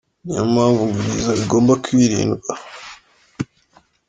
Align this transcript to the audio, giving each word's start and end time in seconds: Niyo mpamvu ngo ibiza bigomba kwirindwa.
Niyo 0.23 0.43
mpamvu 0.53 0.81
ngo 0.89 0.95
ibiza 1.03 1.31
bigomba 1.39 1.73
kwirindwa. 1.83 2.53